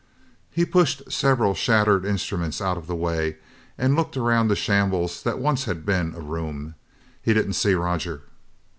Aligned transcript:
He 0.49 0.65
pushed 0.65 1.11
several 1.11 1.53
shattered 1.53 2.05
instruments 2.05 2.59
out 2.59 2.75
of 2.75 2.87
the 2.87 2.95
way 2.95 3.37
and 3.77 3.95
looked 3.95 4.17
around 4.17 4.47
the 4.47 4.55
shambles 4.55 5.21
that 5.21 5.37
once 5.37 5.65
had 5.65 5.85
been 5.85 6.15
a 6.15 6.21
room. 6.21 6.73
He 7.21 7.35
didn't 7.35 7.53
see 7.53 7.75
Roger. 7.75 8.23